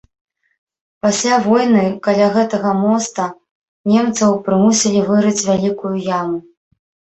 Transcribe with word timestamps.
Пасля 1.05 1.35
войны 1.47 1.83
каля 2.07 2.29
гэтага 2.37 2.71
моста 2.85 3.27
немцаў 3.93 4.35
прымусілі 4.49 5.07
вырыць 5.13 5.37
вялікую 5.53 5.95
яму. 6.19 6.45